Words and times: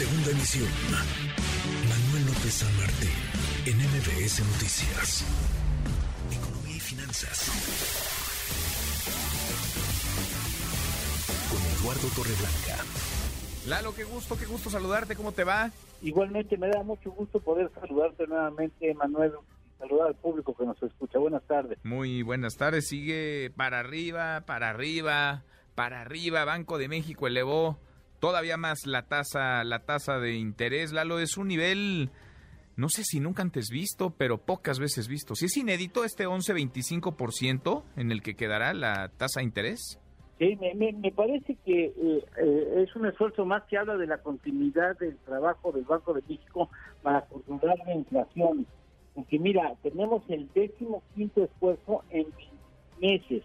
Segunda 0.00 0.30
emisión. 0.30 0.70
Manuel 1.86 2.24
López 2.24 2.54
San 2.54 2.74
Martín, 2.78 3.12
en 3.66 3.76
MBS 3.76 4.40
Noticias. 4.50 5.26
Economía 6.32 6.76
y 6.76 6.80
finanzas. 6.80 7.50
Con 11.50 11.60
Eduardo 11.60 12.08
Torreblanca. 12.16 12.82
Lalo, 13.68 13.94
qué 13.94 14.04
gusto, 14.04 14.38
qué 14.38 14.46
gusto 14.46 14.70
saludarte, 14.70 15.16
¿cómo 15.16 15.32
te 15.32 15.44
va? 15.44 15.70
Igualmente 16.00 16.56
me 16.56 16.68
da 16.68 16.82
mucho 16.82 17.10
gusto 17.10 17.38
poder 17.38 17.70
saludarte 17.78 18.26
nuevamente, 18.26 18.94
Manuel, 18.94 19.32
saludar 19.78 20.08
al 20.08 20.14
público 20.14 20.56
que 20.56 20.64
nos 20.64 20.82
escucha. 20.82 21.18
Buenas 21.18 21.42
tardes. 21.42 21.76
Muy 21.82 22.22
buenas 22.22 22.56
tardes, 22.56 22.88
sigue 22.88 23.52
para 23.54 23.80
arriba, 23.80 24.44
para 24.46 24.70
arriba, 24.70 25.42
para 25.74 26.00
arriba. 26.00 26.46
Banco 26.46 26.78
de 26.78 26.88
México 26.88 27.26
elevó 27.26 27.76
todavía 28.20 28.56
más 28.56 28.86
la 28.86 29.02
tasa, 29.02 29.64
la 29.64 29.80
tasa 29.80 30.18
de 30.18 30.34
interés. 30.34 30.92
Lalo, 30.92 31.18
es 31.18 31.36
un 31.36 31.48
nivel, 31.48 32.10
no 32.76 32.88
sé 32.88 33.02
si 33.02 33.18
nunca 33.18 33.42
antes 33.42 33.70
visto, 33.70 34.10
pero 34.10 34.38
pocas 34.38 34.78
veces 34.78 35.08
visto. 35.08 35.34
Si 35.34 35.46
es 35.46 35.56
inédito 35.56 36.04
este 36.04 36.26
11-25% 36.26 37.82
en 37.96 38.12
el 38.12 38.22
que 38.22 38.36
quedará 38.36 38.72
la 38.74 39.08
tasa 39.08 39.40
de 39.40 39.44
interés. 39.44 39.98
Sí, 40.38 40.56
me, 40.56 41.12
parece 41.12 41.54
que 41.66 41.86
eh, 41.86 42.24
eh, 42.38 42.84
es 42.86 42.96
un 42.96 43.04
esfuerzo 43.04 43.44
más 43.44 43.64
que 43.64 43.76
habla 43.76 43.98
de 43.98 44.06
la 44.06 44.18
continuidad 44.18 44.98
del 44.98 45.18
trabajo 45.18 45.70
del 45.70 45.84
Banco 45.84 46.14
de 46.14 46.22
México 46.22 46.70
para 47.02 47.22
controlar 47.26 47.76
la 47.86 47.94
inflación. 47.94 48.66
Porque 49.14 49.38
mira, 49.38 49.74
tenemos 49.82 50.22
el 50.30 50.48
décimo 50.54 51.02
quinto 51.14 51.44
esfuerzo 51.44 52.04
en 52.08 52.26
meses. 53.02 53.42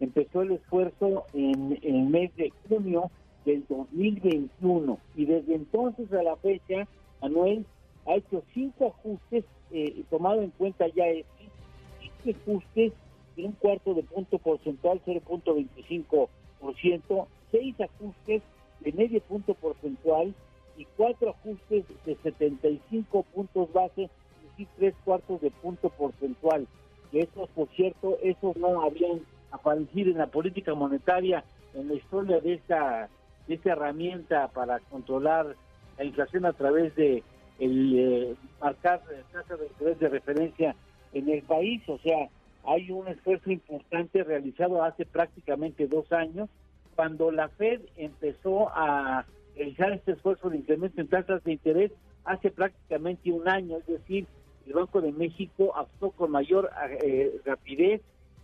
Empezó 0.00 0.42
el 0.42 0.52
esfuerzo 0.52 1.24
en 1.34 1.78
el 1.82 2.08
mes 2.08 2.34
de 2.34 2.52
junio 2.68 3.12
del 3.44 3.64
2021 3.68 4.98
y 5.16 5.26
desde 5.26 5.54
entonces 5.54 6.12
a 6.12 6.22
la 6.22 6.36
fecha, 6.36 6.86
Manuel 7.20 7.66
ha 8.06 8.14
hecho 8.14 8.42
cinco 8.52 8.94
ajustes, 8.98 9.44
eh, 9.70 10.02
tomado 10.10 10.42
en 10.42 10.50
cuenta 10.50 10.86
ya 10.88 11.06
este, 11.06 11.48
cinco 12.00 12.30
ajustes 12.40 12.92
de 13.36 13.44
un 13.44 13.52
cuarto 13.52 13.94
de 13.94 14.02
punto 14.02 14.38
porcentual, 14.38 15.00
0.25%, 15.04 17.26
seis 17.50 17.80
ajustes 17.80 18.42
de 18.80 18.92
medio 18.92 19.20
punto 19.22 19.54
porcentual 19.54 20.34
y 20.76 20.84
cuatro 20.96 21.30
ajustes 21.30 21.84
de 22.04 22.16
75 22.16 23.22
puntos 23.34 23.72
base, 23.72 24.10
y 24.56 24.66
tres 24.76 24.94
cuartos 25.04 25.40
de 25.40 25.50
punto 25.50 25.90
porcentual. 25.90 26.66
Que 27.10 27.20
estos, 27.20 27.48
por 27.50 27.68
cierto, 27.70 28.18
esos 28.22 28.56
no 28.56 28.82
habían 28.82 29.20
aparecido 29.50 30.10
en 30.10 30.18
la 30.18 30.26
política 30.26 30.74
monetaria 30.74 31.44
en 31.74 31.88
la 31.88 31.94
historia 31.94 32.40
de 32.40 32.54
esta 32.54 33.08
esta 33.48 33.72
herramienta 33.72 34.48
para 34.48 34.80
controlar 34.80 35.56
la 35.98 36.04
inflación 36.04 36.46
a 36.46 36.52
través 36.52 36.94
de 36.96 37.22
el 37.58 37.98
eh, 37.98 38.34
marcar 38.60 39.02
tasa 39.32 39.56
de 39.56 39.66
interés 39.66 39.98
de 39.98 40.08
referencia 40.08 40.74
en 41.12 41.28
el 41.28 41.42
país, 41.42 41.82
o 41.88 41.98
sea, 41.98 42.28
hay 42.66 42.90
un 42.90 43.06
esfuerzo 43.08 43.50
importante 43.50 44.24
realizado 44.24 44.82
hace 44.82 45.04
prácticamente 45.06 45.86
dos 45.86 46.10
años, 46.12 46.48
cuando 46.96 47.30
la 47.30 47.48
Fed 47.48 47.82
empezó 47.96 48.68
a 48.70 49.24
realizar 49.56 49.92
este 49.92 50.12
esfuerzo 50.12 50.50
de 50.50 50.58
incremento 50.58 51.00
en 51.00 51.08
tasas 51.08 51.44
de 51.44 51.52
interés 51.52 51.92
hace 52.24 52.50
prácticamente 52.50 53.30
un 53.30 53.48
año, 53.48 53.76
es 53.78 53.86
decir, 53.86 54.26
el 54.66 54.72
Banco 54.72 55.00
de 55.00 55.12
México 55.12 55.76
actuó 55.76 56.10
con 56.12 56.30
mayor 56.30 56.70
eh, 57.02 57.38
rapidez 57.44 58.00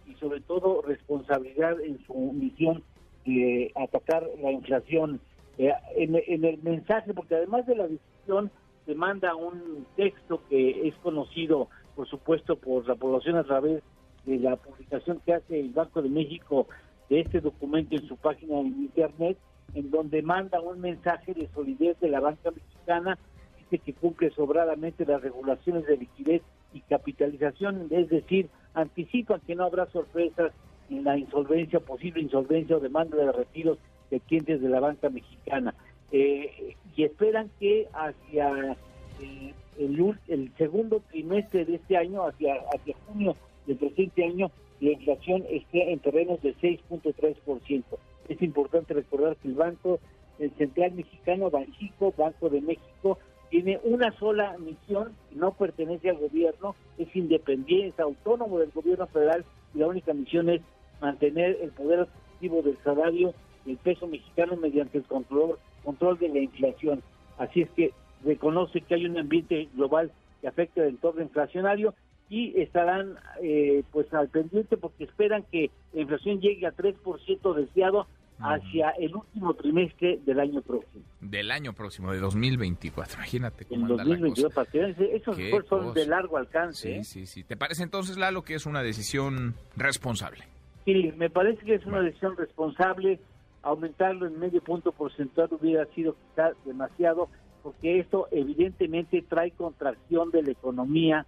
y 0.06 0.14
sobre 0.14 0.40
todo 0.40 0.82
responsabilidad 0.82 1.80
en 1.80 1.98
su 2.06 2.14
misión 2.14 2.82
de 3.24 3.72
atacar 3.74 4.26
la 4.42 4.52
inflación. 4.52 5.20
Eh, 5.58 5.72
en, 5.96 6.44
el 6.44 6.62
mensaje, 6.62 7.12
porque 7.12 7.34
además 7.34 7.66
de 7.66 7.76
la 7.76 7.86
decisión, 7.86 8.50
se 8.86 8.94
manda 8.94 9.34
un 9.34 9.86
texto 9.96 10.42
que 10.48 10.88
es 10.88 10.94
conocido, 10.96 11.68
por 11.94 12.08
supuesto, 12.08 12.56
por 12.56 12.88
la 12.88 12.94
población 12.94 13.36
a 13.36 13.44
través 13.44 13.82
de 14.24 14.38
la 14.38 14.56
publicación 14.56 15.20
que 15.24 15.34
hace 15.34 15.60
el 15.60 15.70
Banco 15.70 16.00
de 16.02 16.08
México 16.08 16.66
de 17.08 17.20
este 17.20 17.40
documento 17.40 17.94
en 17.94 18.06
su 18.06 18.16
página 18.16 18.56
de 18.56 18.68
internet, 18.68 19.36
en 19.74 19.90
donde 19.90 20.22
manda 20.22 20.60
un 20.60 20.80
mensaje 20.80 21.34
de 21.34 21.48
solidez 21.48 21.98
de 22.00 22.08
la 22.08 22.20
banca 22.20 22.50
mexicana, 22.50 23.18
dice 23.58 23.78
que 23.78 23.92
cumple 23.92 24.30
sobradamente 24.30 25.04
las 25.04 25.20
regulaciones 25.20 25.86
de 25.86 25.98
liquidez 25.98 26.42
y 26.72 26.80
capitalización, 26.80 27.88
es 27.90 28.08
decir, 28.08 28.48
anticipan 28.74 29.40
que 29.46 29.54
no 29.54 29.64
habrá 29.64 29.86
sorpresas 29.86 30.52
la 30.90 31.16
insolvencia, 31.16 31.80
posible 31.80 32.20
insolvencia 32.20 32.76
o 32.76 32.80
demanda 32.80 33.16
de 33.16 33.32
retiros 33.32 33.78
de 34.10 34.20
clientes 34.20 34.60
de 34.60 34.68
la 34.68 34.80
banca 34.80 35.08
mexicana. 35.08 35.74
Eh, 36.12 36.74
y 36.96 37.04
esperan 37.04 37.50
que 37.60 37.88
hacia 37.92 38.76
eh, 39.20 39.54
el, 39.78 40.16
el, 40.28 40.52
segundo 40.58 41.00
trimestre 41.10 41.64
de 41.64 41.76
este 41.76 41.96
año, 41.96 42.26
hacia, 42.26 42.54
hacia 42.74 42.96
junio 43.06 43.36
del 43.66 43.76
presente 43.76 44.24
año, 44.24 44.50
la 44.80 44.90
inflación 44.90 45.44
esté 45.48 45.92
en 45.92 46.00
terrenos 46.00 46.42
de 46.42 46.54
6.3%. 46.56 47.84
Es 48.28 48.42
importante 48.42 48.94
recordar 48.94 49.36
que 49.36 49.48
el 49.48 49.54
Banco 49.54 50.00
el 50.40 50.50
Central 50.52 50.92
Mexicano, 50.92 51.50
Banjico, 51.50 52.14
Banco 52.16 52.48
de 52.48 52.62
México, 52.62 53.18
tiene 53.50 53.78
una 53.84 54.10
sola 54.12 54.56
misión, 54.58 55.12
no 55.32 55.52
pertenece 55.52 56.08
al 56.08 56.16
gobierno, 56.16 56.74
es 56.98 57.14
independiente, 57.14 57.88
es 57.88 58.00
autónomo 58.00 58.58
del 58.58 58.70
gobierno 58.70 59.06
federal 59.08 59.44
y 59.74 59.78
la 59.78 59.88
única 59.88 60.14
misión 60.14 60.48
es 60.48 60.62
mantener 61.00 61.58
el 61.62 61.70
poder 61.70 62.00
adquisitivo 62.00 62.62
del 62.62 62.76
salario 62.84 63.34
del 63.64 63.76
peso 63.76 64.06
mexicano 64.06 64.56
mediante 64.56 64.98
el 64.98 65.04
control, 65.04 65.58
control 65.84 66.18
de 66.18 66.28
la 66.28 66.40
inflación. 66.40 67.02
Así 67.38 67.62
es 67.62 67.70
que 67.70 67.92
reconoce 68.24 68.80
que 68.82 68.94
hay 68.94 69.06
un 69.06 69.18
ambiente 69.18 69.68
global 69.74 70.10
que 70.40 70.48
afecta 70.48 70.82
el 70.82 70.90
entorno 70.90 71.22
inflacionario 71.22 71.94
y 72.28 72.58
estarán 72.60 73.16
eh, 73.42 73.82
pues 73.90 74.12
al 74.14 74.28
pendiente 74.28 74.76
porque 74.76 75.04
esperan 75.04 75.44
que 75.50 75.70
la 75.92 76.02
inflación 76.02 76.40
llegue 76.40 76.66
a 76.66 76.72
3% 76.72 77.54
deseado 77.54 78.06
hacia 78.38 78.90
el 78.90 79.14
último 79.14 79.52
trimestre 79.54 80.18
del 80.24 80.40
año 80.40 80.62
próximo. 80.62 81.04
Del 81.20 81.50
año 81.50 81.74
próximo, 81.74 82.10
de 82.12 82.20
2024. 82.20 83.16
Imagínate 83.16 83.66
cómo 83.66 83.86
anda 83.86 84.04
la 84.04 84.18
cosa. 84.18 84.66
Esos 84.72 85.36
son 85.68 85.92
de 85.92 86.06
largo 86.06 86.38
alcance. 86.38 86.88
Sí, 86.88 86.98
¿eh? 87.00 87.04
sí, 87.04 87.26
sí. 87.26 87.44
¿Te 87.44 87.56
parece 87.56 87.82
entonces, 87.82 88.16
Lalo, 88.16 88.42
que 88.42 88.54
es 88.54 88.64
una 88.64 88.82
decisión 88.82 89.54
responsable? 89.76 90.44
Sí, 90.84 91.12
me 91.16 91.30
parece 91.30 91.64
que 91.64 91.74
es 91.74 91.86
una 91.86 92.00
decisión 92.00 92.36
responsable. 92.36 93.20
Aumentarlo 93.62 94.26
en 94.26 94.38
medio 94.38 94.62
punto 94.62 94.92
porcentual 94.92 95.48
hubiera 95.52 95.84
sido 95.94 96.16
quizás 96.28 96.54
demasiado, 96.64 97.28
porque 97.62 98.00
esto 98.00 98.26
evidentemente 98.30 99.22
trae 99.28 99.50
contracción 99.50 100.30
de 100.30 100.42
la 100.42 100.52
economía 100.52 101.26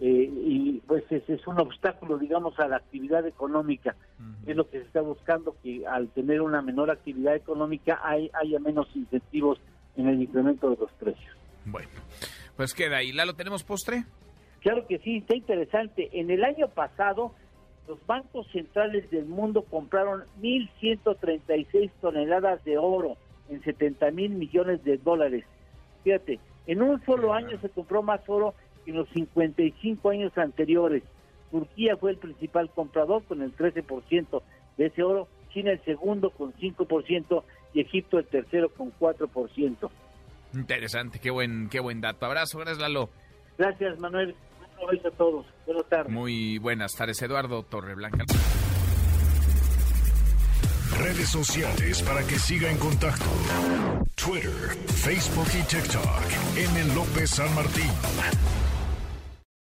eh, 0.00 0.28
y 0.30 0.82
pues 0.86 1.04
es, 1.10 1.28
es, 1.28 1.46
un 1.46 1.60
obstáculo, 1.60 2.18
digamos, 2.18 2.58
a 2.58 2.68
la 2.68 2.76
actividad 2.76 3.26
económica. 3.26 3.94
Es 4.46 4.56
lo 4.56 4.68
que 4.68 4.80
se 4.80 4.86
está 4.86 5.00
buscando, 5.00 5.56
que 5.62 5.86
al 5.86 6.08
tener 6.08 6.40
una 6.40 6.62
menor 6.62 6.90
actividad 6.90 7.34
económica 7.34 8.00
hay, 8.02 8.30
haya 8.34 8.58
menos 8.58 8.88
incentivos 8.94 9.60
en 9.96 10.08
el 10.08 10.22
incremento 10.22 10.70
de 10.70 10.76
los 10.76 10.90
precios. 10.92 11.36
Bueno, 11.64 11.88
pues 12.56 12.74
queda 12.74 12.96
ahí. 12.96 13.12
¿Lalo, 13.12 13.34
tenemos 13.34 13.62
postre? 13.62 14.04
Claro 14.60 14.86
que 14.86 14.98
sí, 14.98 15.18
está 15.18 15.36
interesante. 15.36 16.08
En 16.12 16.30
el 16.30 16.44
año 16.44 16.68
pasado 16.68 17.34
los 17.88 18.04
bancos 18.06 18.46
centrales 18.52 19.10
del 19.10 19.26
mundo 19.26 19.62
compraron 19.62 20.24
1.136 20.40 21.90
toneladas 22.00 22.64
de 22.64 22.78
oro 22.78 23.16
en 23.48 23.62
70 23.62 24.10
mil 24.12 24.30
millones 24.30 24.84
de 24.84 24.98
dólares. 24.98 25.44
Fíjate, 26.04 26.38
en 26.66 26.82
un 26.82 27.04
solo 27.04 27.34
año 27.34 27.58
se 27.60 27.68
compró 27.68 28.02
más 28.02 28.20
oro 28.28 28.54
que 28.84 28.92
en 28.92 28.98
los 28.98 29.08
55 29.10 30.10
años 30.10 30.36
anteriores. 30.38 31.02
Turquía 31.50 31.96
fue 31.96 32.12
el 32.12 32.16
principal 32.16 32.70
comprador 32.70 33.24
con 33.24 33.42
el 33.42 33.54
13% 33.56 34.42
de 34.78 34.86
ese 34.86 35.02
oro, 35.02 35.28
China 35.52 35.72
el 35.72 35.84
segundo 35.84 36.30
con 36.30 36.54
5% 36.54 37.42
y 37.74 37.80
Egipto 37.80 38.18
el 38.18 38.26
tercero 38.26 38.70
con 38.70 38.92
4%. 38.98 39.90
Interesante, 40.54 41.18
qué 41.18 41.30
buen, 41.30 41.68
qué 41.68 41.80
buen 41.80 42.00
dato. 42.00 42.26
Abrazo, 42.26 42.58
gracias 42.58 42.78
Lalo. 42.78 43.10
Gracias 43.58 43.98
Manuel 43.98 44.34
a 45.04 45.10
todos. 45.16 45.46
Buenas 45.66 45.88
tardes. 45.88 46.12
Muy 46.12 46.58
buenas 46.58 46.94
tardes, 46.94 47.20
Eduardo 47.22 47.62
Torreblanca. 47.62 48.24
Redes 50.98 51.28
sociales 51.28 52.02
para 52.02 52.22
que 52.26 52.38
siga 52.38 52.70
en 52.70 52.78
contacto: 52.78 53.24
Twitter, 54.14 54.76
Facebook 54.86 55.48
y 55.58 55.62
TikTok. 55.62 56.04
M. 56.56 56.94
López 56.94 57.30
San 57.30 57.54
Martín. 57.54 57.90